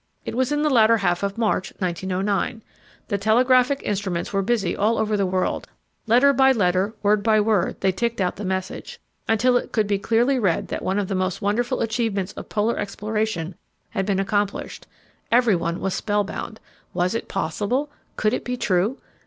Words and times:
It 0.25 0.33
was 0.33 0.51
in 0.51 0.63
the 0.63 0.69
latter 0.71 0.97
half 0.97 1.21
of 1.21 1.37
March, 1.37 1.71
1909. 1.77 2.63
The 3.09 3.19
telegraphic 3.19 3.81
instruments 3.83 4.33
were 4.33 4.41
busy 4.41 4.75
all 4.75 4.97
over 4.97 5.15
the 5.15 5.27
world; 5.27 5.67
letter 6.07 6.33
by 6.33 6.51
letter, 6.53 6.95
word 7.03 7.21
by 7.21 7.39
word, 7.39 7.81
they 7.81 7.91
ticked 7.91 8.19
out 8.19 8.35
the 8.35 8.43
message, 8.43 8.99
until 9.27 9.57
it 9.57 9.71
could 9.71 9.85
be 9.85 9.99
clearly 9.99 10.39
read 10.39 10.69
that 10.69 10.81
one 10.81 10.97
of 10.97 11.07
the 11.07 11.13
most 11.13 11.39
wonderful 11.39 11.81
achievements 11.81 12.33
of 12.33 12.49
Polar 12.49 12.79
exploration 12.79 13.53
had 13.91 14.07
been 14.07 14.19
accomplished. 14.19 14.87
Everyone 15.31 15.79
was 15.79 15.93
spellbound. 15.93 16.59
Was 16.95 17.13
it 17.13 17.27
possible? 17.27 17.91
Could 18.15 18.33
it 18.33 18.43
be 18.43 18.57
true? 18.57 18.97